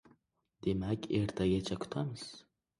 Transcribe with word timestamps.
Demak, 0.67 1.05
ertagacha 1.19 1.81
kutamiz... 1.87 2.29